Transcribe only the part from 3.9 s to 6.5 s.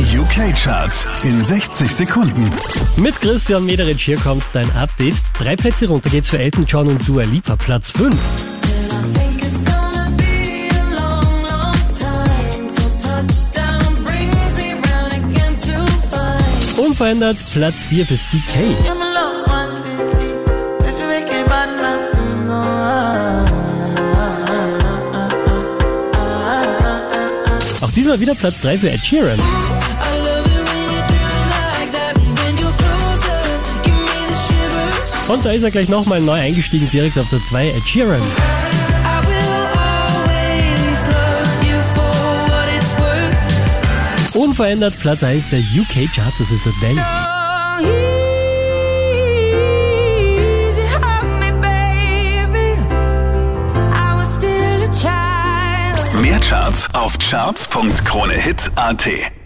hier kommt dein Update. Drei Plätze runter geht's für